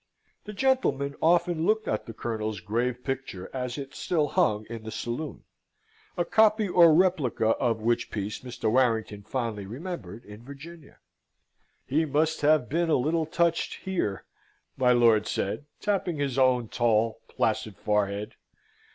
[0.45, 4.89] The gentleman often looked at the Colonel's grave picture as it still hung in the
[4.89, 5.43] saloon,
[6.17, 8.71] a copy or replica of which piece Mr.
[8.71, 10.97] Warrington fondly remembered in Virginia.
[11.85, 14.25] "He must have been a little touched here,"
[14.75, 18.33] my lord said, tapping his own tall, placid forehead.